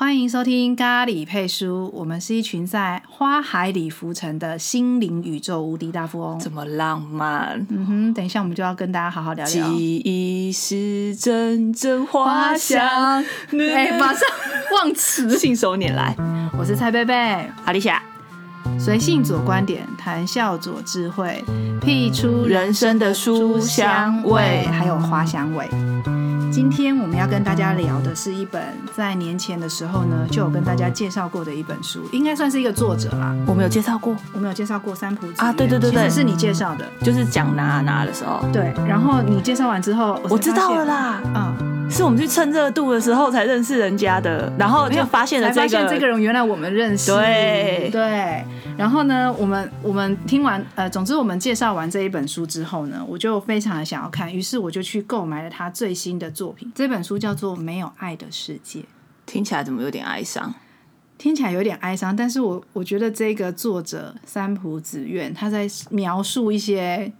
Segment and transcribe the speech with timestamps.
[0.00, 6.38] 欢迎收听咖喱配书，我们是一群在花海里浮沉的心灵宇宙无敌大富翁。
[6.38, 9.52] 这么浪漫，嗯哼，等一下我们就要跟大家好好聊聊。
[9.52, 12.80] 记忆是阵阵花香，
[13.50, 14.20] 哎、 马上
[14.72, 15.36] 忘词。
[15.36, 16.14] 信手拈来。
[16.56, 17.14] 我是蔡贝贝，
[17.64, 18.00] 阿丽夏，
[18.78, 21.44] 随性左观点，谈笑左智慧，
[21.80, 25.68] 辟出人生的书香味还有花香味。
[26.50, 28.62] 今天我们要跟大家聊的是一本
[28.96, 33.36] 在年前的时候呢，就有跟大家介绍过的一本书，应该算是一个作者啦。
[33.46, 36.86] 我们有介绍过，我们有介绍过三浦子啊对对对对其实是你介绍的。
[37.02, 40.94] 就是讲拿拿的时候，对，然后你介绍完之后，我知道了啦。
[40.94, 41.22] 啦，
[41.60, 47.12] 嗯，是我们去蹭热度的时候才认识人家的，然后就发现了这才发现个，这个人原来我们认识。
[47.12, 48.44] 对对，
[48.78, 56.70] 然后呢，我们我们听完呃，总之我们介绍完这一本书之后呢，我就非常的想要看，于是我就去购买了他最新的作品。
[56.76, 58.80] 这本书叫做《没有爱的世界》。
[59.26, 60.54] 听起来怎么有点哀伤？
[61.18, 67.12] 听起来有点哀伤，但是我我觉得这个作者三浦子苑他在描述一些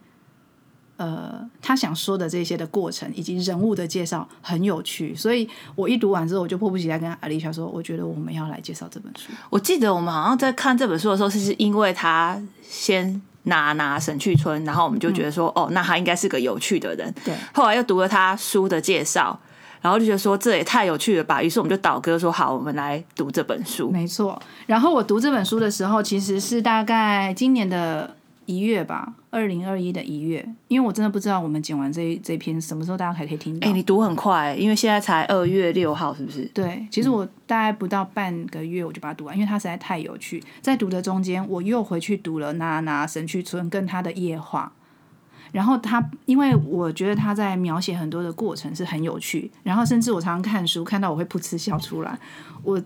[0.98, 9.32] 呃他想说的这些的过程以及人物的介绍很有趣，所以我一读完之后，我就迫不及待跟阿丽莎说，我觉得我们要来介绍这本书。
[9.48, 17.14] 我记得我们好像在看这本书的时候，是是因为他先拿拿沈去春，然后我们就觉得说，哦，那他应该是个有趣的人。
[17.24, 19.38] 对，后来又读了他书的介绍，
[19.80, 23.90] 然后就觉得说这也太有趣了吧，于是我们就倒戈说好，我们来读这本书。
[23.90, 24.40] 没错。
[24.66, 28.14] 然后我读这本书的时候，其实是大概今年的
[28.48, 33.68] 一月吧，二零二一的一月，因为我真的不知道我们剪完这一这篇什么时候大家还可以听到。
[33.68, 36.46] 哎、你读很快，因为现在才二月六号，是不是？
[36.54, 40.42] 对，其实我大概不到半个月我就把它读完，因为它实在太有趣。
[40.62, 44.72] 在读的中间，我又回去读了娜娜神去村跟他的夜话。
[45.52, 52.18] 然后他，因为我觉得他在描写很多的过程是很有趣，然后甚至我常常看书看到我会噗嗤笑出来，
[52.62, 52.80] 我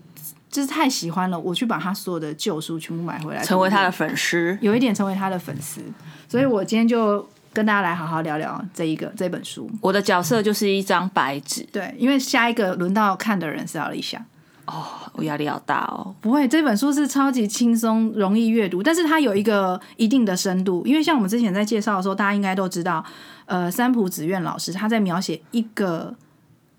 [0.50, 4.56] 就是太喜欢了，我去把他所有的旧书全部买回来，成为他的粉丝。
[4.60, 5.80] 有一点成为他的粉丝，
[6.28, 9.70] 所以我今天就跟大家来好好聊聊这一个这本书。
[9.80, 14.00] 我的角色就是一张白纸，对，因为下一个轮到看的人是阿丽
[14.66, 14.84] 哦。
[15.14, 16.14] 我压力好大哦。
[16.20, 20.82] 不会，这本书是超级轻松、容易阅读，但是它有一个一定的深度。
[20.86, 23.04] 因为像我们之前在介绍的时候，大家应该都知道，
[23.44, 26.14] 呃，三浦子苑老师他在描写一个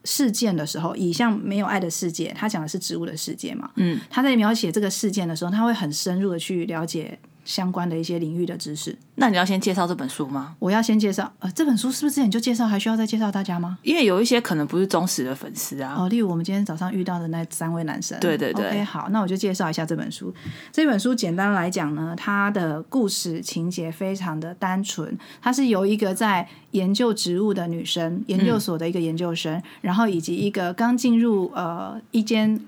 [0.03, 8.97] 事件的时候，以像没有爱的世界，他讲的是植物的世界嘛，嗯，他在描写这个事件的时候，他会很深入的去了解相关的一些领域的知识。
[9.15, 10.55] 那你要先介绍这本书吗？
[10.59, 13.77] 我要先介绍，呃，这本书是不是之前就介绍，还需要再介绍大家吗？
[13.83, 15.95] 因为有一些可能不是忠实的粉丝啊。
[15.97, 18.19] 哦，例如我们今天早上遇到的那三位男生。
[18.19, 20.33] 对对对 OK，好，那我就介绍一下这本书。
[20.71, 32.59] 这本书简单来讲呢，它的故事情节非常的单纯，它是由一个在研究植物的女生，研究所的一个研究生，然后以及一个刚进入呃一间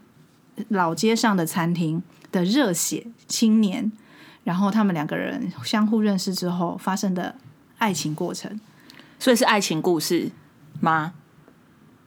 [0.68, 3.92] 老街上的餐厅的热血青年，
[4.46, 7.36] 然后他们两个人相互认识之后发生的
[7.80, 8.58] 爱情过程。
[9.20, 10.30] 所以是爱情故事
[10.80, 11.12] 吗？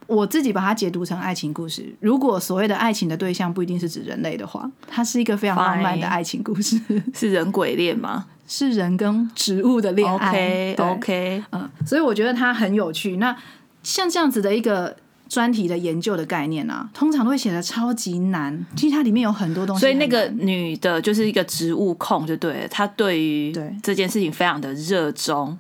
[0.06, 1.94] 我自己把它解读成爱情故事。
[2.00, 6.81] 如果所谓的爱情的对象不一定是指人类的话，它是一个非常浪漫的爱情故事，
[7.12, 10.31] 是人鬼恋吗是人跟植物的恋爱。
[10.31, 13.19] ？OK OK，嗯，所以我觉得它很有趣。
[13.19, 13.37] 那
[13.82, 14.97] 像这样子的一个
[15.28, 18.66] 专题的研究的概念啊，通常都会写的超级难。
[18.75, 22.69] 其实它里面有很多东西，所以那个女的就是一个植物控，就对了。
[22.69, 25.59] 她对于对这件事情非常的热衷，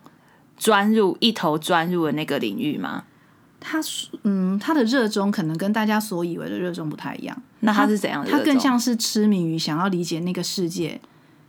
[0.56, 3.04] 钻入一头钻入了那个领域嘛。
[3.60, 3.78] 她
[4.22, 7.42] 嗯，她的热衷可能跟大家所以为的热衷不太一样。
[7.60, 8.38] 那她是怎样的她？
[8.38, 11.00] 更像是痴迷于想要理解那个世界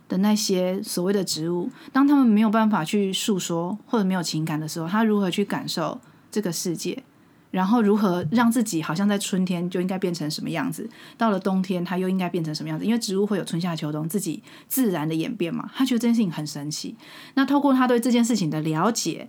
[0.08, 6.00] 的那些所谓的植物，当他们没有办法去诉说或者没有情感的时候，他如何去感受
[6.32, 7.00] 这个世界，
[7.50, 12.84] 然后如何让自己好像在春天就应该变成什么样子，到了冬天它又应该变成什么样子？
[12.84, 15.70] 因为植物会有春夏秋冬自己自然的演变嘛。
[15.74, 16.96] 他觉得这件事情很神奇。
[17.34, 19.28] 那透过他对这件事情的了解。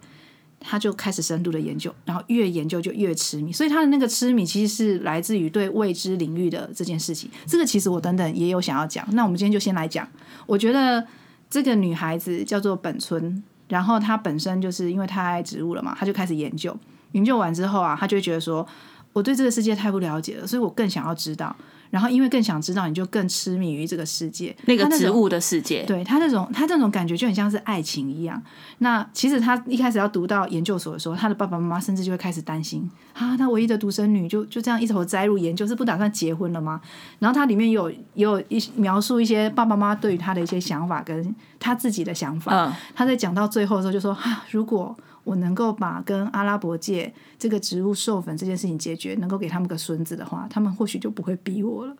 [0.63, 7.27] 他就开始深度的研究，然后越研究就越痴迷，所以他的那个痴迷其实是来自于对未知领域的这件事情。
[7.47, 10.07] 这个其实我等等也有想要讲，那我们今天就先来讲。
[10.45, 11.03] 我觉得
[11.49, 16.77] 这个女孩子叫做本村，然后她本身就是因为太爱植物了嘛，她就开始研究。
[17.13, 18.65] 研究完之后啊，他就会觉得说，
[19.13, 21.55] 我对这个世界太不了解了，所以我更想要知道。
[21.89, 25.83] 然后因为更想知道，你就更痴迷于这个世界，那个植物的世界。
[25.83, 28.41] 对他那种，他这种感觉就很像是爱情一样。
[28.77, 34.81] 那其实他一开始要读到研究所的时候，他的爸爸妈妈甚至就会开始担心啊，他唯一的独生女就就这样。
[34.81, 36.79] 一头栽入研究，是不打算结婚了吗？
[37.19, 42.67] 然后他里面有也有一描述一些爸爸妈妈对于他的一些想法跟他自己的想法。
[42.67, 51.95] 嗯，他在讲到最后的时候就说啊，如果我能够把跟阿拉伯界这个植物授粉这件事情解决，能够给他们个孙子的话，他们或许就不会逼我了。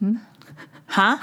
[0.00, 0.18] 嗯
[0.86, 1.18] 哈，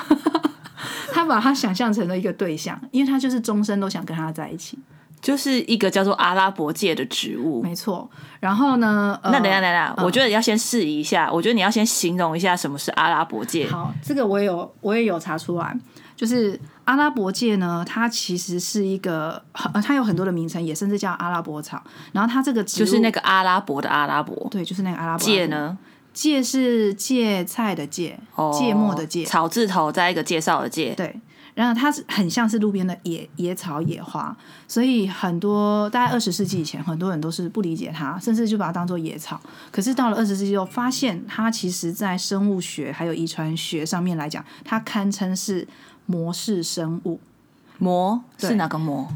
[1.13, 4.78] 他把他想象成了一个对象，因为他就是终身都想跟他在一起。
[5.21, 7.61] 就是一个叫做阿拉伯界的植物。
[7.61, 8.09] 没错。
[8.39, 9.19] 然后呢？
[9.21, 11.29] 呃、那等一下，等一下，我觉得要先试一下。
[11.31, 13.67] 我觉得你要先形容一下什么是阿拉伯界。
[13.67, 15.77] 好，这个我也有，我也有查出来。
[16.15, 19.41] 就是阿拉伯界呢，它其实是一个，
[19.73, 21.81] 呃，它有很多的名称，也甚至叫阿拉伯草。
[22.11, 24.47] 然后它这个植物就是那个阿拉伯的阿拉伯。
[24.49, 25.77] 对，就是那个阿拉伯芥呢？
[26.13, 28.19] 芥是芥菜的芥，
[28.53, 30.93] 芥末的芥，草字头在一个介绍的介。
[30.95, 31.15] 对。
[31.53, 34.35] 然后它是很像是路边的野野草野花，
[34.67, 39.39] 所以很多大概二十世纪以前，很多人都是不理解它，甚至就把它当做野草。
[39.71, 45.67] 可是到了二十世纪后，发现它其实在生物学还有遗传学上面来讲，它堪称是
[46.05, 47.19] 模式生物。
[47.77, 49.07] 模是哪个模？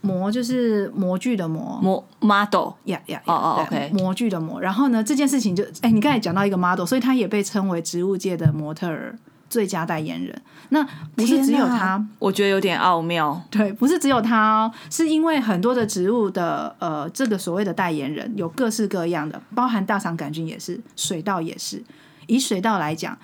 [0.00, 1.80] 模就是模具的模。
[1.82, 4.60] 模 model 呀呀哦哦 OK 模具的模。
[4.60, 9.18] 然后呢，这件事情就哎，你刚才讲到一个 model，所以它也被称为植物界的模特儿。
[9.48, 10.82] 最佳代言人，那
[11.14, 13.40] 不是只有他，我觉得有点奥妙。
[13.50, 21.82] 对，不是只有他哦，是因为很多的植物的呃，这个所谓的代言人有各式各样的，包含大肠杆菌也是，水稻也是。
[22.26, 23.16] 以水稻来讲，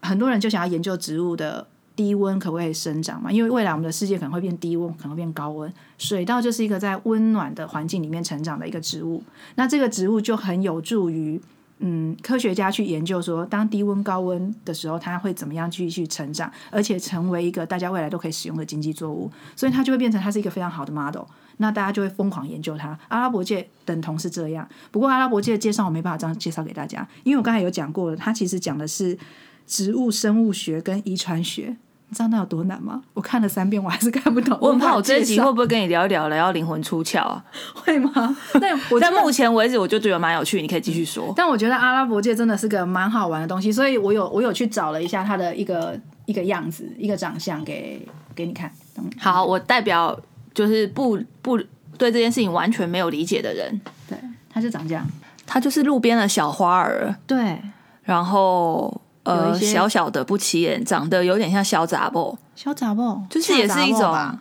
[0.00, 1.66] 很多人就想要研究植物的
[1.96, 3.32] 低温可不可以生长嘛？
[3.32, 5.72] 因为未来我们的世界可能会变低温，可能会变高温。
[5.98, 9.22] 水稻就是一个在温暖的环境里面成长的一个植物，
[9.56, 11.40] 那这个植物就很有助于。
[11.86, 21.24] 嗯，科学家去研究说，当低温高温的时候，它会怎么样继续成长，而且成为一个大家未来都可以使用的经济作物，所以它就会变成它是一个非常好的 model。
[21.58, 22.98] 那大家就会疯狂研究它。
[23.08, 29.18] 阿拉伯界等同是这样，不过阿拉伯界的介绍我没办法这样介绍给大家，因为我刚才有讲过了，它其实讲的是
[29.66, 31.76] 植物生物学跟遗传学。
[32.08, 33.02] 你知道那有多难吗？
[33.12, 34.56] 我看了三遍，我还是看不懂。
[34.60, 37.44] 我很怕我这一集会不会跟你聊一聊，聊到灵魂出窍啊？
[37.74, 38.36] 会吗？
[38.60, 40.62] 但我在目前为止，我就觉得蛮有趣。
[40.62, 41.32] 你可以继续说。
[41.34, 48.70] 但我觉得阿拉伯界真的是个蛮好玩的东西，所以我有我有去找了一下它的一个一个样子，一个长相给给你看。
[49.18, 50.16] 好，我代表
[50.52, 51.58] 就是不不
[51.98, 53.80] 对这件事情完全没有理解的人。
[54.08, 54.16] 对，
[54.48, 55.04] 它就长这样，
[55.46, 57.16] 它就是路边的小花儿。
[57.26, 57.60] 对，
[58.04, 59.00] 然后。
[59.24, 64.38] 呃，小小的不起眼，长得有点像小杂布，小杂布就是也是一种，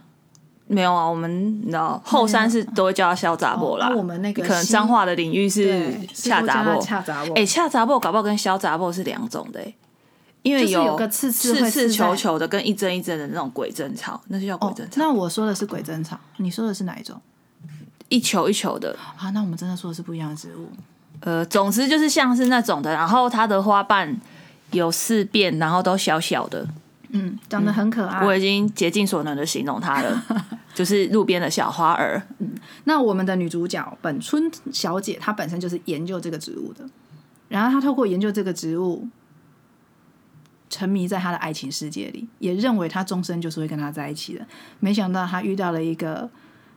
[0.68, 3.90] 没有啊，我们你知道后山是都会叫它小杂布啦。
[3.96, 7.34] 我们那个可能脏话的领域是恰杂布，恰杂布。
[7.34, 9.62] 哎，恰杂布搞不好跟小杂布是两种的，
[10.42, 14.96] 因为有个刺刺刺球球的跟一针一针的那种鬼针草，那是叫鬼针草。
[14.98, 17.16] 那我说的是鬼针草，你说的是哪一种？
[18.10, 19.30] 一球一球的啊？
[19.30, 20.68] 那我们真的说的是不一样的植物。
[21.22, 24.20] 呃，总之就是像是那种的，然后它的花瓣。
[24.74, 26.68] 有四遍，然后都小小的，
[27.10, 28.26] 嗯，长得很可爱。
[28.26, 30.24] 我已经竭尽所能的形容它了，
[30.74, 32.22] 就是路边的小花儿。
[32.40, 32.50] 嗯，
[32.84, 36.84] 那我们的女主角本村小姐，她本身就是研究这个植物的，
[37.50, 39.08] 然后她透过研究这个植物，
[40.70, 44.46] 沉迷在她的爱情世界里，也认为她终身就是会跟他在一起的。
[44.80, 46.30] 没想到她遇到了一个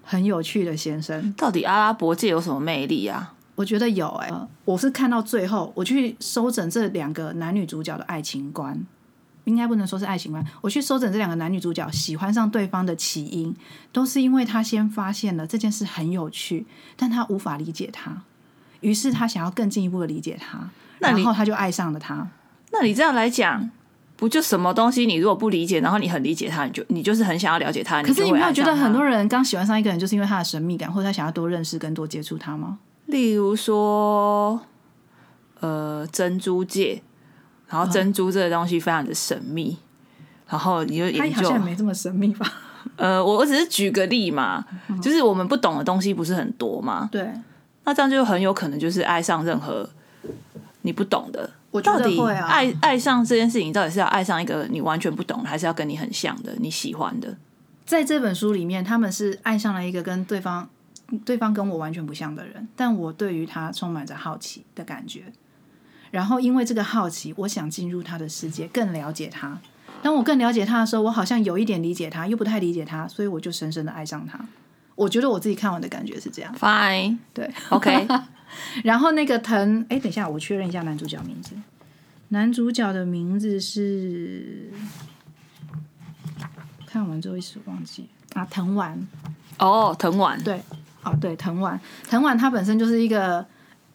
[0.03, 1.33] 很有趣的先生。
[1.33, 3.33] 到底阿拉伯界有什么魅力啊？
[3.57, 4.31] 我觉得有哎，
[4.65, 8.79] 我是看到最后，我去收整这两个男女主角的爱情观，
[9.45, 10.45] 应该不能说是爱情观。
[10.61, 13.57] 我去收整这两个男女主角喜欢上对方的起因，
[13.93, 16.67] 都是因为他先发现了这件事很有趣，
[16.97, 18.23] 但他无法理解他，
[18.81, 20.69] 于是他想要更进一步的理解他，
[20.99, 22.29] 然后他就爱上了他。
[22.73, 23.71] 那你这样来讲，
[24.17, 25.07] 不就什么东西？
[25.07, 28.03] 你如果不理解，然后你很理解他，你就你就是很想要了解他。
[28.03, 32.79] 可是你没有觉得很多人刚喜欢上一个人，就是因为他的神秘感，或者他想要多认识、跟多接触他吗？
[33.07, 34.61] 例如说，
[35.61, 37.03] 呃，珍珠戒，
[37.69, 39.79] 然后珍珠这个东西非常的神秘，
[40.49, 42.53] 然后你就研究，没这么神秘吧？
[42.97, 44.65] 呃，我我只是举个例嘛，
[45.01, 47.31] 就是我们不懂的东西不是很多嘛，对，
[47.85, 49.89] 那这样就很有可能就是爱上任何
[50.83, 51.51] 你不懂的。
[51.71, 57.37] 我到底爱爱上这件事情，到底是要爱上一个你完全不懂，还是要跟你很像的你喜欢的？
[57.85, 60.69] 在这本书里面，他们是爱上了一个跟对方。
[61.25, 65.25] 对方跟我完全不像的人，但我对于他充满着好奇的感觉。
[66.11, 69.59] 然后因为这个好奇，我想进入他的世界，更了解他。
[70.03, 74.39] 当我更了解他的时候，我好像有一点理解他，又不太理解他，所以我就深深的爱上他。
[74.95, 76.55] 我觉得我自己看完的感觉是这样。
[76.55, 78.07] Fine，对，OK。
[78.85, 81.55] 然后那个藤，哎，等一下，我确认一下男主角名字。
[82.29, 84.71] 男主角的名字是……
[86.87, 89.07] 看完之后一时忘记啊，藤丸。
[89.59, 90.63] 哦，藤丸，对。
[91.07, 93.47] 哦，对，藤丸，藤丸他本身就是一个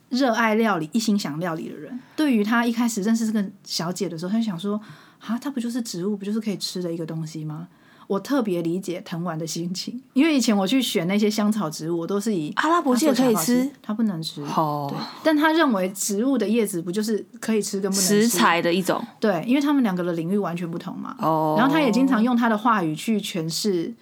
[0.10, 2.00] 热爱料理、一心想料理的人。
[2.16, 4.80] 对于他一开始认识这个小姐的时候，他就想说：
[5.20, 7.68] 啊，它不就是植物，不就是可以吃的一个东西吗？
[8.08, 14.42] 我特别理解藤丸的心情，因为以前我去选那些香草植物，我都是以阿拉伯芥可以吃，它不能吃。
[14.44, 18.28] 哦对，但他认为植物的叶子不就是可以吃跟不能食？
[18.28, 21.16] 材的一种对，因为他们两个的领域完全不同嘛。
[21.20, 21.56] 哦。
[21.58, 23.94] 然后他也经常用他的话语去诠释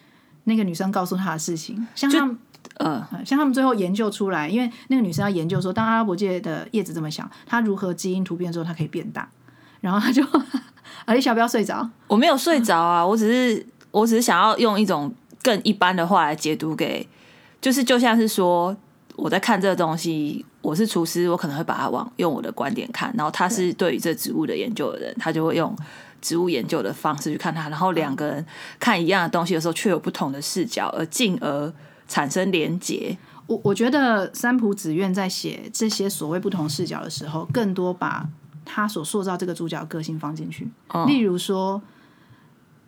[0.45, 2.35] 那个女生告诉他的事情，像。
[2.79, 3.01] 嗯。
[3.11, 9.29] 呃像他们最后研究出来，因为那个女生要研究说，当阿拉伯界的叶子这么小，它如何基因突变之后它可以变大，
[9.81, 10.23] 然后他就，
[11.05, 17.07] 阿丽小不要睡着，我没有睡着啊，我只是我只是想要用一种更一般的话来解读给，
[17.61, 18.75] 就是就像是说
[19.15, 25.75] 我在看这个东西，我是厨师，我可能会把它往用我的观点看，然后他是对于这植物的研究的人，他就会用
[26.21, 28.45] 植物研究的方式去看它，然后两个人
[28.79, 31.71] 看一样的东西的时候，却有不同的视角，而进而
[32.09, 33.17] 产生连结。
[33.47, 38.27] 我我觉得三浦子苑在写这些所谓不同视角的时候，更多把
[38.65, 40.69] 他所塑造这个主角的个性放进去。
[40.89, 41.81] 哦例如说，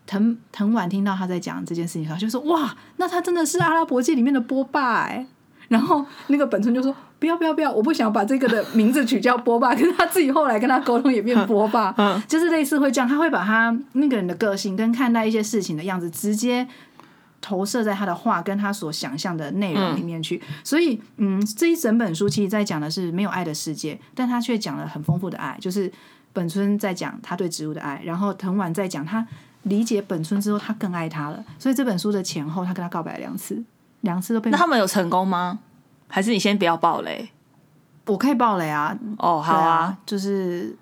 [0.06, 5.26] 藤藤丸听到他在讲这件事情时，他就说：“哇，那他真的是阿拉伯界里面的波霸哎。”
[5.70, 9.72] 然后那个本村就说：“不要不要不要，我不想把这个的名字取叫波霸。
[9.74, 11.96] ”可是他自己后来跟他沟通也变波霸，
[12.28, 16.68] 就是类似会这样，他会把他那个人的个性跟看待一些事情的样子直接
[17.42, 20.42] 投射在他的话跟他所想象的内容里面去。
[20.64, 25.92] 所以，嗯，这一整本书其实在讲的是没有爱的世界，但他却讲了很丰富的爱，就是
[26.32, 29.28] 本村在讲他对植物的爱，然后藤丸在讲他
[29.64, 31.44] 理解本村之后，他更爱他了。
[31.58, 33.62] 所以这本书的前后，他跟他告白了两次，
[34.02, 35.60] 两次都被那他们有成功吗？
[36.08, 37.30] 还是你先不要爆雷？
[38.06, 40.76] 我可以爆雷啊，哦，好对啊，，就是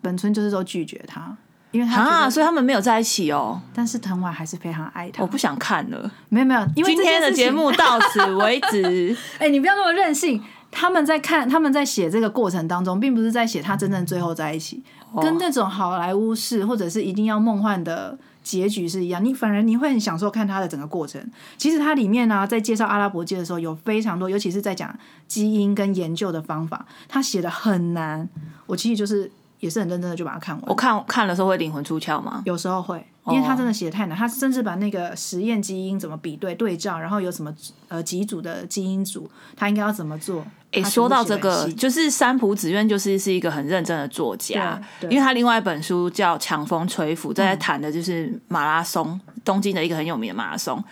[0.00, 1.36] 本村就是都拒绝他。
[1.72, 5.22] 因为他觉啊，所以他们没有在一起哦，但是藤丸还是非常爱他。
[5.22, 6.10] 我不想看了。
[6.28, 9.16] 没有没有，因为今天的节目到此为止。
[9.38, 10.42] 哎、你不要那么任性。
[10.68, 14.82] 他们在看，他们在写这个过程当中，并不是在写他真正最后在一起，
[15.12, 19.24] 哦跟那种好莱坞式或者是一定要梦幻的结局是一样。
[19.24, 21.24] 你反而你会很享受看他的整个过程。
[21.56, 24.94] 其实它里面呢、在介绍阿拉伯界的时候，有非常多，尤其是在讲
[25.26, 28.28] 基因跟研究的方法，他写的很难。
[28.66, 29.30] 我其实就是
[29.66, 30.64] 也是很认真的就把它看完。
[30.66, 32.42] 我看看的时候会灵魂出窍吗？
[32.44, 37.52] 有时候会，因为他真的写的太难，他甚至把那个实验基因怎么比对对照，然后有什么
[37.88, 40.44] 呃几组的基因组，他应该要怎么做。
[40.72, 50.82] 诶，说到这个，就是三浦子苑就是是一个很认真的作家，因为他另外一本书叫《强风吹拂》，在谈的就是马拉松，东京的一个很有名的马拉松。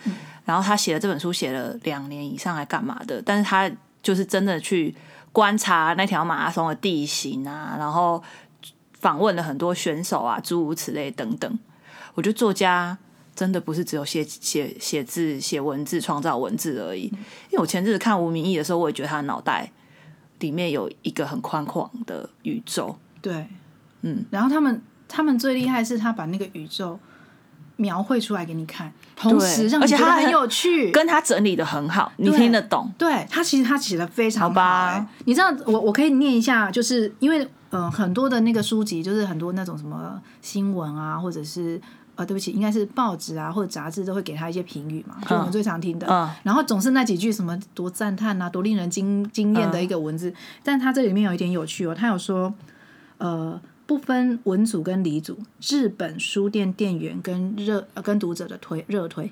[0.45, 3.21] 然后他写的这本书写了两年以上，来干嘛的？
[3.21, 3.69] 但是他
[4.01, 4.95] 就是真的去
[5.31, 8.21] 观察那条马拉松的地形啊，然后
[9.05, 11.59] 访问了很多选手啊，诸如此类等等。
[12.15, 12.97] 我觉得作家
[13.35, 17.03] 真的不是只有写写写字、写文字、创造文字而已。
[17.03, 19.71] 因为我前阵子看吴明义的时候，我也觉得他的脑袋
[20.39, 22.97] 里面有一个很宽广的宇宙。
[23.21, 23.45] 对，
[24.01, 26.99] 嗯，然后他们他们最厉害是他把那个宇宙
[27.75, 30.89] 描绘出来给你看，同时让而且他很有趣。
[30.89, 32.91] 跟他整理的很好，你听得懂。
[32.97, 41.79] 对他其实他写的非常好吧欸你知道我我可以念一下，就是因为呃很多的那个书籍，就是很多那种什么新闻啊，或者是
[42.15, 46.07] 呃对不起，应该是报纸啊或者杂志都会给他一些评语嘛，就我们最常听的。
[46.07, 50.33] 嗯然后总是那几句什么多赞叹啊，多令人惊惊艳的一个文字。
[50.63, 52.53] 但他这里面有一点有趣哦，他有说
[53.17, 53.59] 呃。
[53.87, 59.31] 不分文组跟理组，日本书店店员跟热呃跟读者的推热推，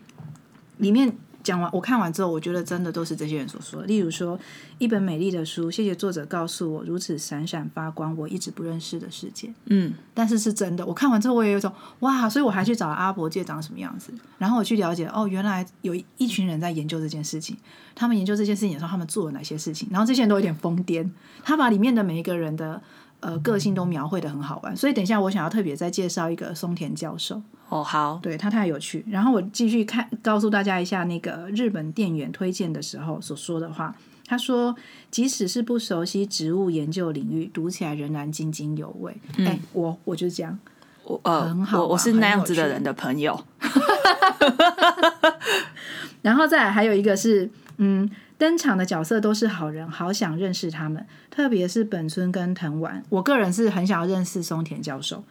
[0.78, 3.88] 里面讲完，我看完之后，我觉得真的都是这些人所说的。
[3.88, 4.40] 例如说，
[4.78, 9.54] 一本美丽的书，谢谢作者告诉我如此闪闪发光，我一直不认识的世界。
[9.66, 17.58] 嗯，但是是真的，我看完之后，我也有一种哇，所以我还去找了阿伯界长什么样子，然后我去了解，哦，原来有一群人在研究这件事情。
[17.96, 19.88] 他们研究这件事情的时候，他们做了哪些事情？
[19.92, 21.08] 然后这些人都有点疯癫，
[21.44, 22.82] 他把里面的每一个人的
[23.24, 24.76] 呃个性都描绘的很好玩。
[24.76, 27.42] 所以等一下，我想要特别再介绍一个松田教授。
[27.70, 29.04] 哦，好，对他太有趣。
[29.10, 33.96] 然后我继续看，告诉大家一下那个日本店员推荐的时候所说的话。
[34.26, 34.74] 他说
[35.12, 39.16] ：“即使是不熟悉植物研究领域，读起来仍然津津有味。
[39.40, 40.58] 哎、我我就是这样。
[41.04, 43.40] 我呃很，好我我是那样子的人的朋友。
[46.24, 53.04] 然后再来还有一个是，嗯，登场的角色都是好人，好想认识他们，特别是本村跟藤丸。
[53.10, 55.24] 我个人是很想要认识松田教授。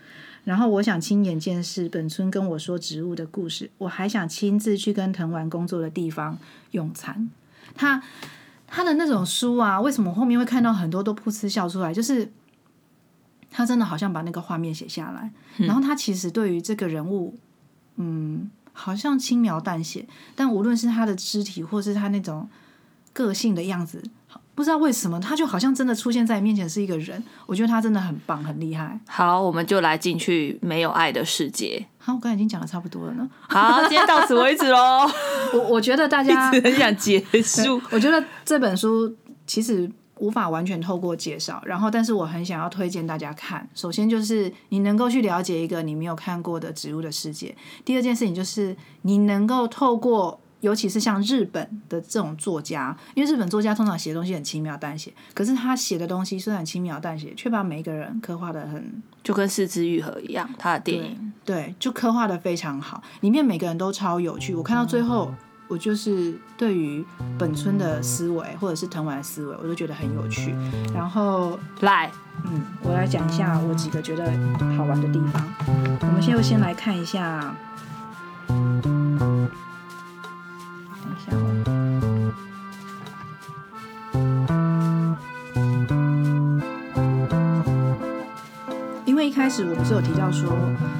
[0.44, 6.36] 然后我想亲眼见识本村跟我说植物的故事，我还想亲自去跟藤丸工作的地方
[6.72, 7.30] 用餐。
[7.76, 8.02] 他
[8.66, 11.94] 他的那种书啊，为什么后面会看到很多都噗嗤笑出来？
[11.94, 12.28] 就是
[13.52, 15.30] 他真的好像把那个画面写下来，
[15.64, 17.38] 然后他其实对于这个人物，
[17.96, 22.48] 嗯，好像轻描淡写，但无论是他的肢体或是他那种
[23.12, 24.02] 个性的样子，
[24.54, 27.22] 不知道为什么，他就好像真的出现在你面前是一个人。
[27.46, 28.98] 我觉得他真的很棒，很厉害。
[29.06, 31.86] 好，我们就来进去没有爱的世界。
[31.98, 33.28] 好，我刚才已经讲的差不多了呢。
[33.40, 35.08] 好，今天到此为止喽。
[35.54, 37.80] 我我觉得大家 很想结束。
[37.90, 39.14] 我觉得这本书
[39.46, 43.68] 其实无法完全透过介绍，然后但是我很想要推荐大家看。
[43.74, 47.54] 首先就是你能够去了解一个你没有看过的植物的世界。
[47.84, 50.38] 第二件事情就是你能够透过。
[50.62, 64.54] 尤其是像日本的这种作家，因为日本作家通常写的东西很轻描淡写，可是他写的东西虽然轻描淡写，却把每一个人刻画的很，就跟四肢愈合一样，他的电影对，就刻画的非常好，里面每个人都超有趣。
[64.54, 65.34] 我看到最后，
[65.72, 67.02] 我就是对于
[67.38, 70.54] 本村的思维或者是藤丸的思维，我都觉得很有趣。
[70.94, 72.12] 然后来，
[72.44, 74.30] 嗯，我来讲一下我几个觉得
[74.76, 75.42] 好玩的地方。
[76.02, 77.56] 我们现在先来看一下。
[78.48, 78.54] 等
[81.08, 81.40] 一下哦
[89.06, 90.54] 因为一开始我不是有提到说，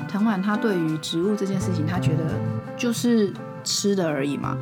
[0.08, 2.24] 藤丸他对于植物这件事情，他觉得
[2.74, 3.34] 就是
[3.64, 4.56] 吃的而已嘛，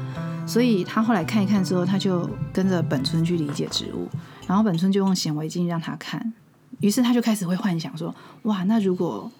[0.46, 4.08] 所以他后来看一看之后，他就跟着本村去理解植物，
[4.46, 6.32] 然后本村就用显微镜让他看，
[6.80, 9.30] 于是他就开始会幻想说，哇，那如果。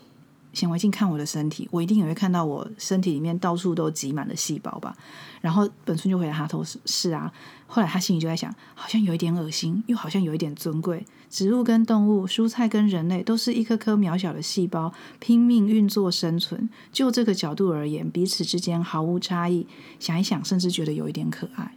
[0.52, 4.96] 显微镜看我的身体，我一定也会看到我身体里面到处都挤满了细胞吧。
[5.40, 7.32] 然后本村就回答他说是是啊。
[7.66, 11.06] 后来他心里就在想，好像有一点恶心，又好像有一点尊贵。
[11.28, 16.68] 植物跟动物，蔬菜跟人类，都是一颗颗渺小的细胞，拼命运作生存。
[16.92, 19.66] 就这个角度而言，彼此之间毫无差异。
[20.00, 21.76] 想一想，甚至觉得有一点可爱。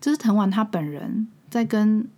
[0.00, 2.08] 这是藤丸他本人在跟。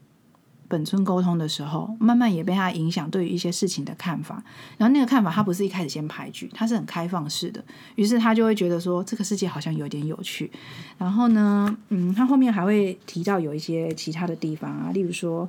[0.73, 4.43] 本村沟通的时候，慢慢也被他影响，对于一些事情的看法。
[4.79, 7.63] 然后那个看法，他不是一开始先排拒，他是很开放式的。
[7.97, 10.51] 于是他就会觉得说，这个世界好像有点有趣。
[10.97, 15.47] 然后呢，嗯，他后面还会提到有一些其他的地方啊，例如说。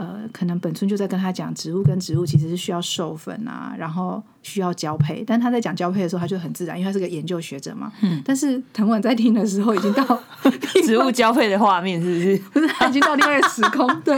[0.00, 5.22] 呃，可能本村就在跟他讲，植物跟植物其实是需要授粉啊，然后需要交配。
[5.26, 7.92] 但他在讲交配的时候，他就很自然，因为他是个研究学者嘛。
[8.00, 8.22] 嗯。
[8.24, 10.02] 但是藤丸在听的时候，已经到
[10.86, 12.38] 植物交配的画面，是不是？
[12.50, 13.86] 不是，他已经到另外一个时空。
[14.00, 14.14] 对。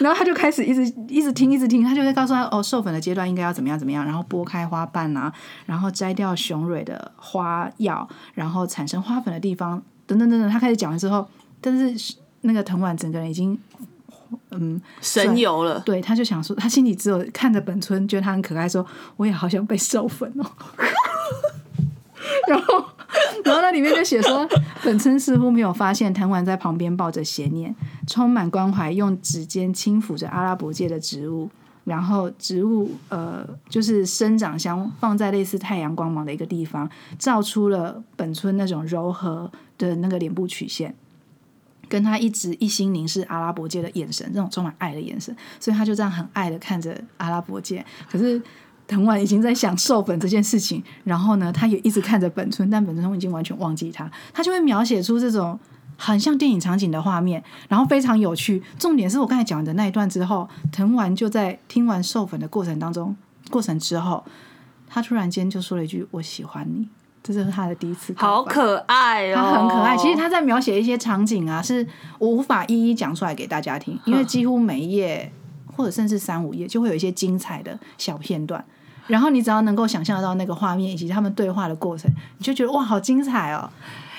[0.00, 5.32] 然后他就开始一直一直听，一直听，他就会告诉他，哦，授粉的阶段应该要怎么样怎么样，然后拨开花瓣啊，
[5.64, 10.50] 然后摘掉雄蕊的花药，然后产生花粉的地方，等等等等。
[10.50, 11.26] 他开始讲完之后，
[11.62, 13.58] 但是那个藤丸整个人已经。
[14.58, 15.80] 嗯，神游了。
[15.80, 18.84] 对，他就想说，他心里只有看着本村，觉得他很可爱，说
[19.16, 20.44] 我也好想被授粉哦。
[22.48, 22.84] 然后，
[23.44, 24.48] 然后那里面就写说，
[24.82, 27.74] 本村似乎没有发现藤丸在旁边抱着邪念，
[28.06, 31.50] 充满关怀，用指尖轻抚着阿拉伯界的植物，
[31.84, 36.88] 然后植物呃，就是生长相放在类似太阳光芒的一个地方，
[37.18, 40.94] 照出了本村那种柔和的那个脸部曲线。
[41.92, 47.84] 跟他一直一心凝视阿拉伯界的眼神，这种充满爱的眼神，所以他就这样很爱的看着阿拉伯界。
[48.10, 48.40] 可是
[48.86, 54.10] 藤丸已经在想授粉这件事情，然后呢，他也一直看着本村，但本村已经完全忘记他。
[54.32, 55.60] 他就会描写出这种
[55.98, 58.62] 很像电影场景的画面，然后非常有趣。
[58.78, 63.14] 重点是我刚才讲的那一段之后，藤丸就在听完授粉的过程当中，
[63.50, 64.24] 过程之后，
[64.88, 66.88] 他突然间就说了一句：“我喜欢你。”
[67.22, 69.96] 这就是他的第一次，好可爱哦，他很可爱。
[69.96, 71.86] 其实他在描写一些场景啊，是
[72.18, 75.30] 我无法一一讲出来给大家听，因为几乎每一页
[75.76, 78.64] 或者甚至三五页就会有一些精彩的小片段，
[79.06, 83.70] 然后你只要能够想象得到那个画面以及他们对话的过程，你就觉得哇，好精彩哦！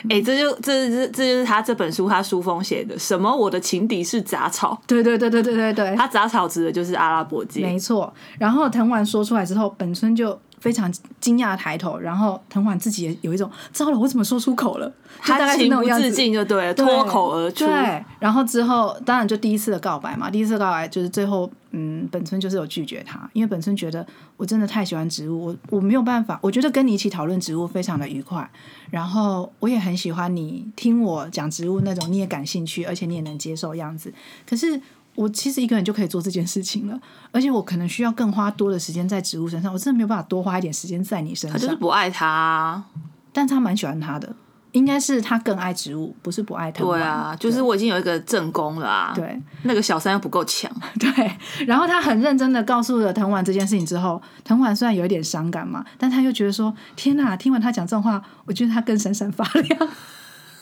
[0.09, 3.29] 哎，这就这这这就是他这本书他书封写的什么？
[3.35, 4.81] 我的情敌是杂草。
[4.87, 8.13] 对对对对对对对，他杂草指的就是阿拉伯界，没错。
[8.39, 10.39] 然后藤丸说出来之后，本村就。
[10.63, 14.89] 非常惊讶抬头，然后藤丸自己也有一种糟了，我怎么说出口了？
[15.19, 17.65] 他情不自禁就 对，脱口而出。
[17.65, 28.49] 对，然后之后当然就第一次的告白嘛，第一次告白就是最后，嗯，本村就是有拒绝他，因为本村觉得我真的太喜欢植物，我我没有办法，我觉得跟你一起讨论植物非常的愉快，
[28.89, 34.13] 然后我也很喜欢你听我讲植物那种你也感兴趣，而且你也能接受样子，
[34.47, 34.79] 可是。
[35.15, 36.99] 我其实一个人就可以做这件事情了，
[37.31, 41.59] 而且我可能需要更花多的时间在植物身上，我真的没有办法多花一点时间在你身上。
[41.59, 42.83] 他就是不爱他，
[43.31, 44.35] 但他蛮喜欢他的，
[44.71, 46.83] 应该是他更爱植物，不是不爱他。
[46.83, 49.13] 对啊，就是我已经有一个正宫了啊。
[49.15, 50.71] 对，那个小三又不够强。
[50.99, 59.89] 对，然后他很认真的告诉了藤丸这件事情之后，藤丸虽然有一点伤感嘛，但他又觉得说：天哪，听完他讲这种话，我觉得他更闪闪发亮。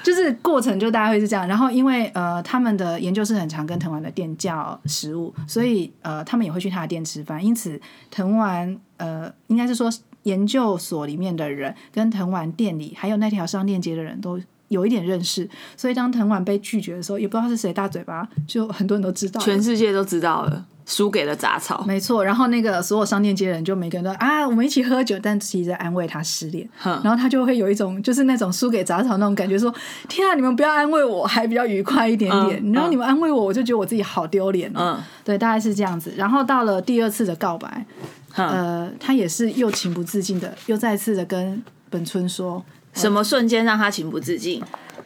[0.06, 9.90] 就是过程就大概会是这样，然后因为呃他们的研究室很常跟藤丸的店叫食物，所以呃他们也会去他的店吃饭，因此藤丸呃应该是说
[10.22, 19.40] 研究所里面的人跟藤丸店里还有那条商店街的人都有一点认识，所以当藤丸被拒绝的时候，也不知道是谁大嘴巴，就很多人都知道。
[19.40, 21.84] 全世界都知道了，输给了杂草。
[21.86, 29.74] 没错，然后那个所有商店街的人就每个人都啊，我们一起喝酒，但其实在安慰他失恋，然后他就会有一种就是那种输给杂草那种感觉，说
[30.08, 34.96] 天啊，你们不要安慰我，还比较愉快一点点，嗯然后你们安慰我，我就觉得我自己好丢脸哦。
[34.96, 36.14] 嗯对，大概是这样子。
[36.16, 37.84] 然后到了第二次的告白，
[38.30, 44.62] 哼，呃，他也是又情不自禁的，又再次的跟本村说，什么瞬间让他情不自禁？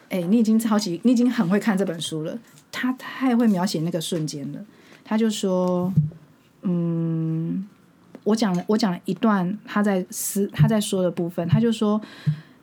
[0.09, 2.37] 哎、你已经超级，你已经很会看这本书了，
[2.71, 4.59] 他太会描写那个瞬间了。
[5.03, 5.93] 他就说，
[6.63, 7.67] 嗯，
[8.23, 12.01] 我讲，我讲了一段他在思他在说的部分，他就说。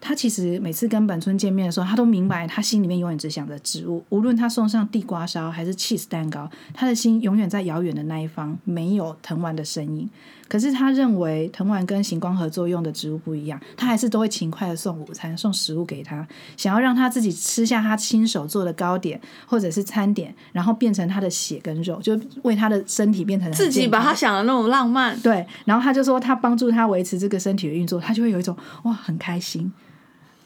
[0.01, 4.05] 他其实每次跟本村见面的时候，他都明白，他心里面永远只想着植物。
[4.11, 10.09] 无论他送上地瓜烧还是 cheese 蛋糕，他的心永远在遥远的那一方，没有藤丸的身影。
[10.49, 29.71] 可是他认为藤丸跟行光合作用的植物不一样，他还是都会勤快的送午餐、送食物给他，想要让他自己吃下他亲手做的糕点或者是餐点，然后变成他的血跟肉，就为他的身体变成自己把他想的那种浪漫，对，然后他就说他帮助他维持这个身体的运作，他就会有一种哇很开心。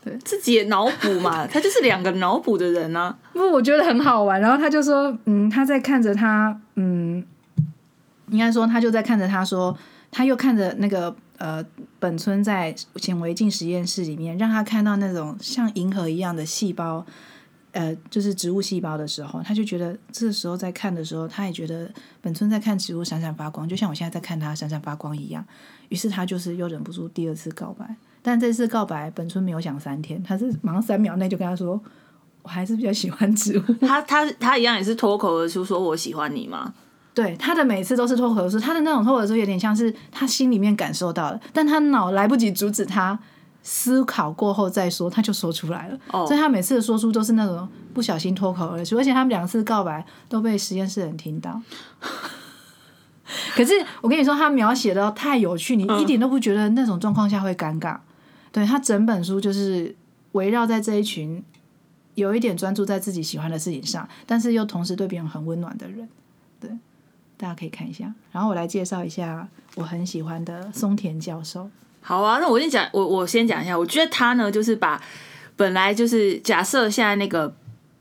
[0.04, 3.16] 对自己也脑补嘛，他就是两个脑补的人啊。
[3.32, 4.40] 不，我觉得很好玩。
[4.40, 7.24] 然后他就说，嗯，他在看着他，嗯，
[8.28, 9.78] 应该说他就在看着他说，
[10.12, 11.64] 他又看着那个呃
[11.98, 17.04] 本村在显微镜实验室里面，让他看到那种像银河一样的细胞，
[17.72, 25.44] 呃，就是植物细胞的时候，他就觉得这时候在看的时候，他也觉得本村在看植物闪闪发光，就像我现在在看他闪闪发光一样。
[25.88, 31.82] 于是他就是又忍不住第二次告白，但这次告白本村没有想三天，他是马上三秒内就跟他说。
[32.44, 33.62] 我还是比较喜欢植物。
[33.82, 36.74] 他他他一样也是脱口而出说我喜欢你吗？
[37.14, 43.18] 对他的每次都是脱口而出，他的那种脱口而出有点像是他心里面感受到了，但他脑来不及阻止他
[43.62, 45.98] 思考过后再说，他就说出来了。
[46.10, 51.60] 哦所以他每次的说出都是那种不小心脱口而出，而且他们两次告白都被实验室人听到。
[53.54, 57.98] 可是我跟你说，他描写的太有趣，你一点都不觉得那种状况下会尴尬。
[58.50, 59.94] 对他整本书就是
[60.32, 61.42] 围绕在这一群
[62.14, 66.08] 有一点专注在自己喜欢的事情上，但是又同时对别人很温暖的人。
[66.60, 66.70] 对，
[67.42, 68.04] 大家可以看一下。
[68.30, 71.68] 然后我来介绍一下我很喜欢的松田教授。
[72.00, 75.02] 好啊，那我先讲，我我先讲一下，我觉得他呢，就是把
[75.56, 77.52] 本来就是假设现在那个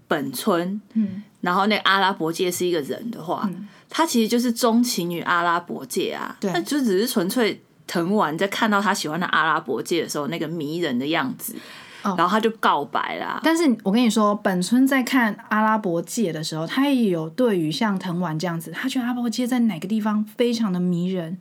[0.08, 3.50] 本村，嗯，然后那个阿拉伯界是一个人的话，
[3.90, 6.52] 他其实就是钟情于阿拉伯界啊，对。
[6.52, 11.56] 那就只是纯粹藤丸在看到他喜欢的阿拉伯界的时候那个迷人的样子，
[12.04, 13.40] 哦然后他就告白啦。
[13.44, 21.38] 但是我跟你说，本村在看阿拉伯界的时候，他也有对于像藤丸这样子，他觉得阿拉伯界在哪个地方非常的迷人，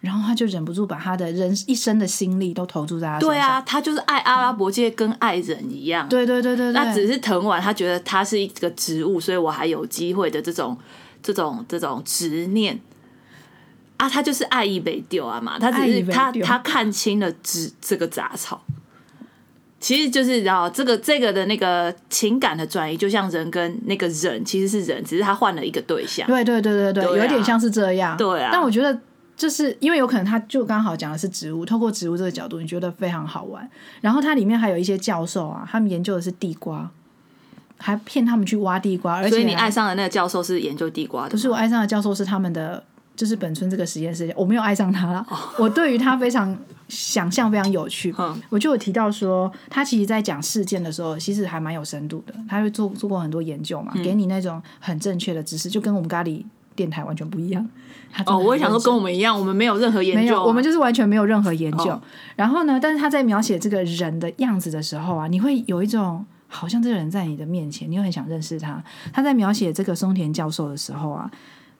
[0.00, 3.28] 然后他就忍不住把他的人一生的心力都投注在他身上。
[3.28, 6.08] 对啊，他就是爱阿拉伯界跟爱人一样。
[6.08, 10.76] 对对对对对，那只是藤丸，他觉得他是一个植物，所以我还有机会的这种、
[11.22, 12.78] 这种、这种执念
[13.96, 18.60] 啊，他就是爱意被丢啊嘛，他只是他他看清了植这个杂草，
[19.84, 26.26] 其实就是然后这个这个的那个情感的转移，就像人跟那个人其实是人，只是他换了一个对象。
[26.26, 28.16] 对对对对对，对啊有一点像是这样。
[28.16, 28.98] 对啊但我觉得
[29.36, 33.68] 就是因为有可能他就刚好讲的是植物，透过植物这个角度，你觉得非常好玩。
[34.00, 36.90] 然后它里面还有一些教授啊，他们研究的是地瓜，
[37.76, 42.82] 还骗他们去挖地瓜，而且所以你爱上的那个教授是研究地瓜的，不是我爱上的教授是他们的，
[43.16, 45.24] 就是本村这个实验室，我没有爱上他了。
[45.30, 46.56] 哦 我对于他非常
[46.88, 48.14] 想象非常有趣。
[48.18, 52.34] 嗯我就有提到说，他其实在讲事件的时候，其实还蛮有深度的。
[52.48, 57.66] 他会做做过很多研究嘛，嗯给你那种很正确的知识，就跟我们咖喱电台完全不一样。
[58.26, 61.90] 哦，我也想说跟我们一样，我们没有任何研究、没有，啊，我们就是完全没有任何研究。
[61.90, 62.02] 哦
[62.36, 68.82] 然后呢，但是他在描写这个人的样子的时候啊，你会有一种好像这个人在你的面前，你又很想认识他。
[69.12, 71.30] 他在描写这个松田教授的时候啊，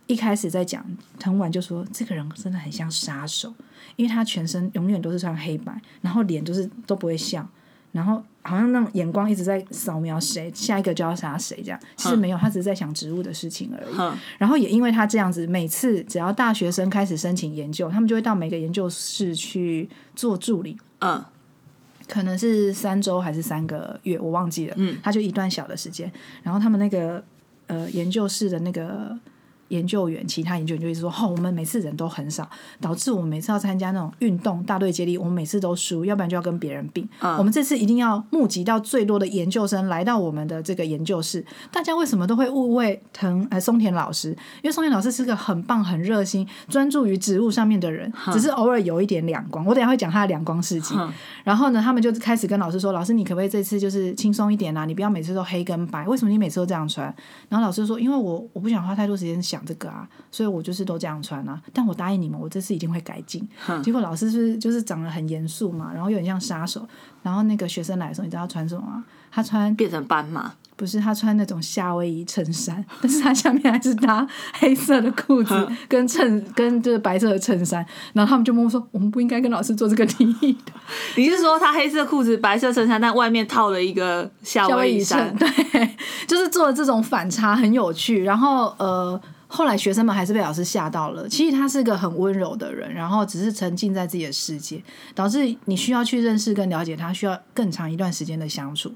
[0.06, 0.84] 一开始在讲
[1.18, 3.52] 藤晚就说这个人真的很像杀手，
[3.96, 7.48] 因为他全身永远都是穿黑白，然后脸就是都不会笑，
[7.92, 11.80] 然后好像那种眼光一直在扫描谁，下一个就要杀谁这样。
[11.96, 14.18] 其实没有，他只是在想植物的事情而已。
[14.36, 21.24] 然后也因为他这样子，每次只要大学生开始申请研究，他们就会到每个研究室去做助理，嗯
[22.06, 24.74] 可能是三周还是三个月，我忘记了。
[24.76, 26.12] 嗯，他就一段小的时间，
[26.42, 27.24] 然后他们那个
[27.66, 29.18] 呃研究室的那个
[29.74, 32.48] 研究员，其他研究员就一直说，哦，我们每次人都很少，
[32.80, 37.06] 导致我们每次要参加那种运动大队接力，我们每次都输，要不然就要跟别人并。
[37.20, 41.44] 我们这次一定要募集到最多的研究生来到我们的这个研究室。
[41.72, 44.30] 大家为什么都会误会藤呃松田老师？
[44.62, 49.64] 因为松田老师是个很棒、很热心、专注于植物上面的人，只是偶尔有一点两光。
[49.66, 50.94] 我等下会讲他的两光事迹。
[51.42, 54.84] 然后呢，他们就开始跟老师说：“老师，你可不可以这次就是轻松一点啊？
[54.84, 57.06] 你不要每次都黑跟白，为什么你每次都这样穿？”
[57.48, 61.60] 然后老师说：“因为我我不想花太多时间想这个啊，所以我就是都这样穿啊。
[61.72, 63.46] 但我答应你们，我这次一定会改进。”
[63.82, 66.86] 结果老师是就是长得很严肃嘛，然后有点像杀手。
[67.22, 69.04] 然后那个学生来的时候，你知道他穿什么吗？
[69.30, 70.52] 他穿变成斑马。
[70.76, 80.72] 不是他穿那种夏威夷衬衫， 但是他下面还是搭黑色的裤子跟衬跟就是白色的衬衫，然后他们就问我说：“我们不应该跟老师做这个提议的。”
[81.16, 85.32] 你是说他黑色裤子、白色衬衫，但外面套了一个夏威夷衫？
[85.36, 85.48] 对，
[86.26, 88.24] 就是做这种反差很有趣。
[88.24, 89.18] 然后呃，
[89.54, 91.28] 后来学生们还是被老师吓到了。
[91.28, 94.82] 其实他是个很温柔的人，然后只是沉浸在自己的世界，
[95.14, 98.92] 导致你需要去认识跟了解他，需要更长一段时间的相处。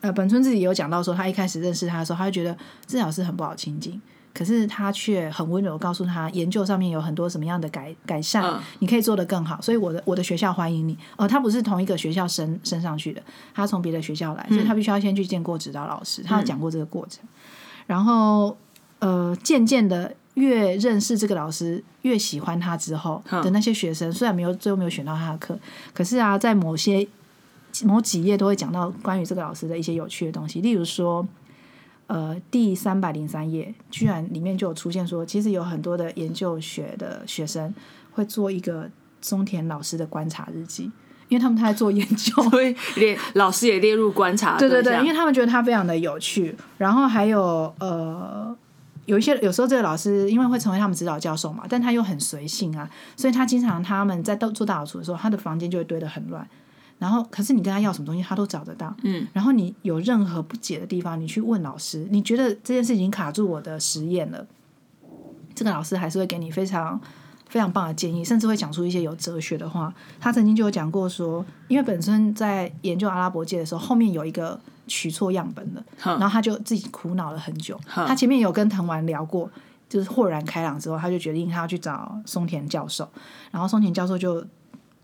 [0.00, 4.00] 呃，本村自己有讲到说，他一开始认识他的时候，他就觉得这老师很不好亲近，
[4.32, 10.96] 可是他却很温柔告诉他，研究上面有很多什么样的改改善，你可以做得更好，所以我的我的学校欢迎你。
[11.18, 13.20] 哦，他不是同一个学校升升上去的，
[13.52, 17.22] 他从别的学校来，所以他必须要先去见过指导老师，他有讲过这个过程。
[17.86, 18.54] 然后
[18.98, 25.58] 呃，渐渐的越认识这个老师，越喜欢他之后的那些学生，虽然没有最后没有选到他的课，
[25.92, 27.06] 可是啊，在某些。
[27.84, 31.24] 某几页都会讲到关于这个老师的一些有趣的东西，例如说，
[32.06, 37.72] 呃，第三百零三页，居然里面就有出现说，其实有很多的研究学的学生
[38.10, 40.90] 会做一个松田老师的观察日记，
[41.28, 44.58] 因为他们他在做研究， 所以列老师也列入观察。
[44.58, 46.56] 对对对，因为他们觉得他非常的有趣。
[46.78, 48.56] 然后还有呃，
[49.08, 56.46] 有一些有时候这个老师因为会成为他们指导教授嘛，但他又很随性啊，所以他经常他们在到做大扫除的时候，他的房间就会堆得很乱。
[56.98, 58.94] 然后，可是你跟他要什么东西，他都找得到。
[59.04, 59.26] 嗯。
[59.32, 62.06] 然后你有任何不解的地方，你去问老师。
[62.10, 64.44] 你觉得这件事情卡住我的实验了，
[65.54, 67.00] 这个老师还是会给你非常
[67.48, 69.92] 非常棒的建议，甚至会讲出一些有哲学的话。
[70.20, 77.78] 他曾经就有讲过说，因为本身在研究阿拉伯界的时候，后面有一个取错样本的， 然后他就自己苦恼了很久。
[77.86, 79.50] 他前面有跟藤丸聊过，
[79.88, 83.08] 就是豁然开朗之后，他就决定他要去找松田教授，
[83.50, 84.44] 然后松田教授就。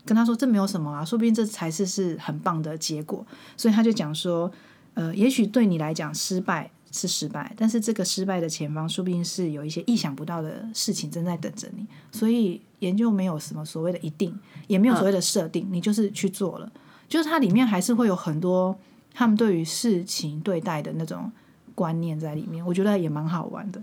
[0.07, 3.25] 跟他说这没有什么啊，说不定这才是是很棒的结果。
[3.57, 4.51] 所以他就讲说，
[4.93, 11.85] 呃，也许对你来讲失败是失败，但是这个失败的前方说不定是有一些意想不到的事情正在等着你。
[12.11, 14.33] 所以研究没有什么所谓的一定，
[14.67, 16.71] 也没有所谓的设定，你就是去做了。
[17.09, 18.75] 就是它里面还是会有很多
[19.13, 21.31] 他们对于事情对待的那种
[21.75, 23.81] 观念在里面，我觉得也蛮好玩的。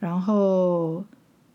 [0.00, 1.04] 然后。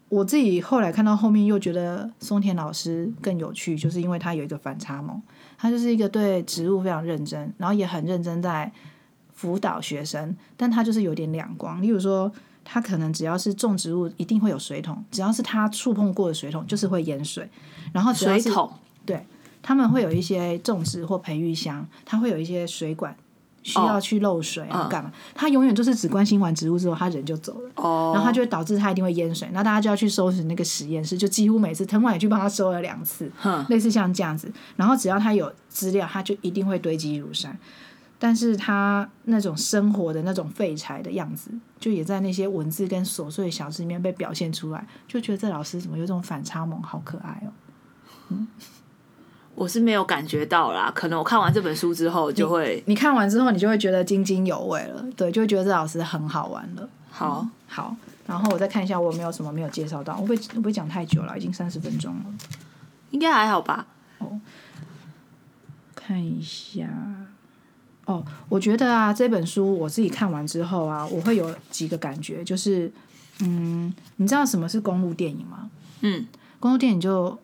[0.10, 5.20] 我自己后来看到后面又觉得松田老师更有趣，就是因为他有一个反差萌，
[5.58, 8.72] 他就是一个对植物非常认真，然后也很认真在
[9.34, 11.82] 辅导学生，但他就是有点两光。
[11.82, 12.32] 例如说，
[12.64, 17.50] 他可能只要是种植物，一定会有水桶，只要是他触碰过的水桶，就是会淹水。
[17.92, 18.72] 然后水桶，
[19.06, 19.26] 对
[19.62, 23.16] 他们会有一些种植或培育箱，他会有一些水管。
[23.66, 25.10] 需要去漏水啊，干嘛？
[25.34, 27.72] 他永远就是只关心完植物之后，他人就走了。
[27.76, 33.32] 哦，然后他就会导致他一定会淹水，那大家就要去收拾那个实验室，就几乎每次藤管也去帮他收了两次，
[33.70, 34.52] 类似像这样子。
[34.76, 37.58] 然后只要他有资料，他就一定会堆积如山。
[38.24, 47.52] 但是他那种生活的那种废柴的样子，就也在那些文字跟琐碎小事里面被表现出来，就觉得这老师怎么有这种反差萌，好可爱哦。
[48.30, 48.48] 嗯。
[49.56, 56.90] 我是没有感觉到啦，可能我看完这本书之后就会，你看完之后你就会觉得津津有味了，对，就会觉得这老师很好玩了。
[57.12, 57.94] 好，好，
[58.26, 61.38] 然后我再看一下我有没有什么没有介绍到，我会不会讲太久了？
[61.38, 62.26] 已经三十分钟了，
[63.12, 63.86] 应该还好吧？
[64.20, 64.40] 哦，
[65.94, 66.90] 看一下，
[68.06, 72.92] 哦，我觉得啊，这本书我自己看完之后啊，我会有几个感觉，就是，
[73.40, 75.70] 嗯，你知道什么是公路电影吗？
[76.02, 76.26] 嗯，
[76.60, 77.38] 公路电影就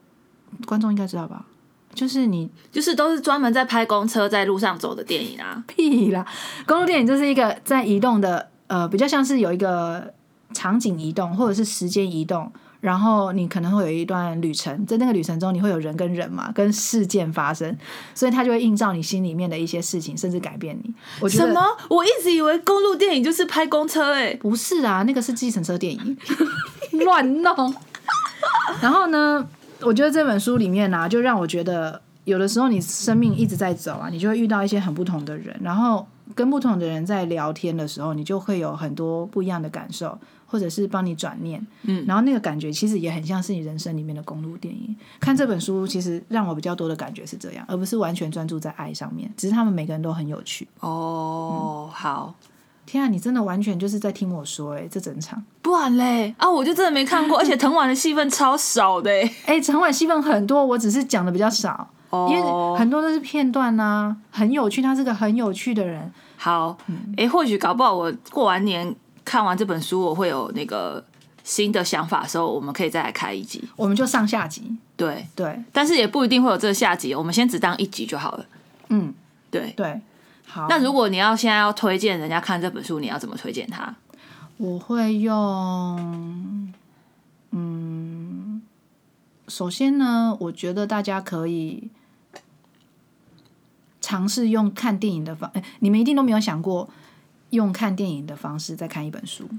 [0.66, 1.46] 观众应该知道吧？
[1.94, 5.64] 就是你，就是都是专门在拍公车在路上走的电影啊！
[5.68, 6.26] 屁啦，
[6.68, 10.14] 公路电影就是一个在移动的，呃，比较像是有一个
[10.54, 17.78] 场景移动或者是时间移动，然后你可能会有一段旅程，在那个旅程中你会有人跟人嘛，跟事件发生，
[18.16, 20.94] 所以它就会映照你心里面的一些事情，甚至改变你。
[21.20, 21.62] 我什么？
[21.90, 26.18] 我一直以为公路电影就是拍公车，哎，不是啊，那个是计程车电影，
[27.06, 27.74] 乱弄。
[28.82, 29.48] 然后呢？
[29.82, 40.18] 我觉得这本书里面呢，就让我觉得有的时候你生命一直在走啊，你就会遇到一些很不同的人，然后跟不同的人在聊天的时候，你就会有很多不一样的感受，
[40.50, 44.96] 或者是帮你转念，嗯，然后那个感觉其实也很像是你人生里面的公路电影。
[45.20, 49.32] 看这本书，其实让我比较多的感觉是这样，而不是完全专注在爱上面。
[49.38, 50.68] 只是他们每个人都很有趣。
[50.80, 52.34] 哦，好，
[52.86, 61.88] 天啊，你真的完全就是在听我说、欸，哎，这整场，不然嘞啊，我就真的没看过， 而且藤丸的戏份超少的欸， 哎、陈婉戏份很多，我只是讲的比较少。
[62.12, 66.12] 因为哦，很多都是片段呐、很有趣，他是个很有趣的人。
[66.38, 68.96] 好，嗯哎、或许搞不好我过完年
[69.30, 71.06] 看完这本书，我会有那个
[71.44, 73.64] 新的想法的时候，我们可以再来开一集。
[73.76, 78.46] 我们就上下集，对，对，但是也不一定会有这个下集，我们先只当一集就好了。
[78.88, 79.14] 嗯，
[79.52, 80.02] 对，对，
[80.48, 80.66] 好。
[80.68, 83.96] 那如果你要现在要推荐人家看这本书，你要怎么推荐他？
[84.58, 86.74] 我会用，
[87.52, 88.64] 嗯，
[89.48, 91.90] 首先呢，我觉得大家可以
[94.02, 96.90] 尝试用看电影的方，哎，你们一定都没有想过
[97.52, 99.50] 用看电影的方式在看一本书。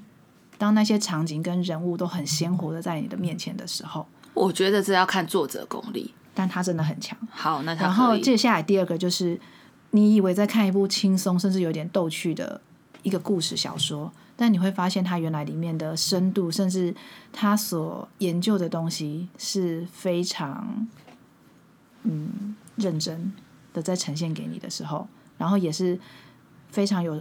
[0.58, 6.14] 当那些场景跟人物都很鲜活的在你的面前的时候，我觉得这要看作者功力。
[6.32, 7.18] 但他真的很强。
[7.30, 9.38] 好，那他然后接下来第二个就是，
[9.90, 12.58] 你以为在看一部轻松甚至有点逗趣的
[13.02, 16.94] 一个故事小说，但你会发现它原来里面的深度，甚至
[17.32, 20.86] 他所研究的东西是非常
[22.04, 23.32] 嗯认真
[23.74, 25.98] 的在呈现给你的时候，然后也是
[26.70, 27.20] 非常有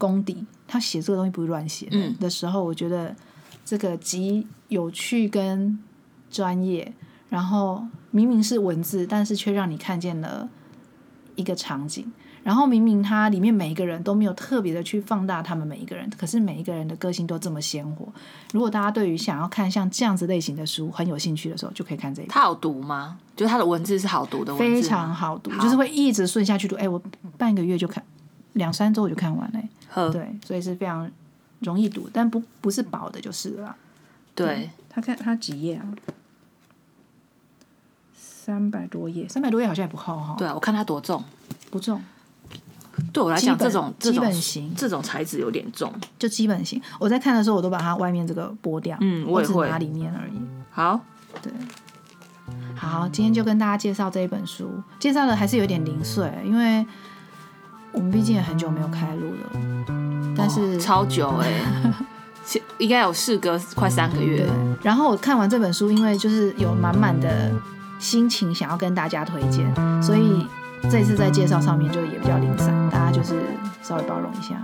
[0.00, 0.44] 功底。
[0.66, 3.14] 他写这个东西不是乱写的、嗯的时候，我觉得
[3.64, 5.78] 这个极有趣跟
[6.30, 6.92] 专业，
[7.28, 10.48] 然后明明是文字，但是却让你看见了
[11.36, 12.10] 一个场景。
[12.42, 18.10] 然后明明它里面每一个人都没有特别的去放大他们每一个人，可是每一个人的个性都这么鲜活。
[18.54, 23.18] 如果大家对于想要看像这样子类型的书很有兴趣的时候，就可以看这一本，他好读吗？
[23.36, 26.76] 就是他的文字是好读的文字非常好读，好就是会一直顺下去读。
[26.76, 27.00] 哎，我
[27.36, 28.02] 半个月就看，
[28.54, 29.60] 两三周我就看完了。
[29.88, 31.10] 呵，对，所以是非常
[31.60, 33.76] 容易读，但不不是薄的，就是了啦。
[34.34, 35.84] 对，他看他几页啊？
[38.14, 41.22] 三百多页，三百多页好像也不厚哈，对啊，我看它多重。
[41.70, 42.02] 不重，
[43.12, 45.92] 对我来讲，这种这基种本型这种材质有点重。
[46.18, 46.80] 就基本型。
[46.98, 50.40] 我在看的时候，我都把它外面这个剥掉，嗯我也会我只拿里面而已。
[50.70, 50.98] 好，
[51.42, 51.52] 对，
[52.74, 56.84] 好，今天就跟大家介绍这一本书，介绍的还是有点零碎，因为
[57.92, 59.60] 我们毕竟也很久没有开录了，
[60.36, 61.48] 但是、哦超久哎、
[62.44, 64.46] 其应该有事隔快三个月。，
[64.82, 67.50] 然后我看完这本书，因为就是有满满的
[67.98, 69.72] 心情想要跟大家推荐，
[70.02, 70.46] 所以
[70.90, 73.34] 这次在介绍上面就也比较零散，大家就是
[73.82, 74.54] 稍微包容一下，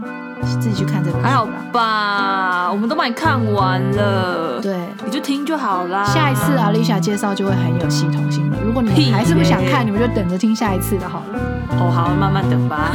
[0.61, 1.47] 自己去看这本书还好。
[1.73, 6.05] 吧，我们都帮你看完了，对，你就听就好啦。
[6.05, 8.57] 下一次阿，丽莎介绍就会很有系统性了。
[8.65, 11.41] 如果你还是不想耶看，你们就等着听下一次的好了。
[11.79, 12.91] 哦，好，慢慢等吧。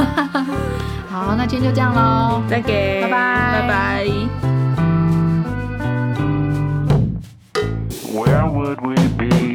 [1.10, 4.06] 好，那今天就这样喽，再见，拜拜，拜拜。
[8.12, 9.51] Where would we be?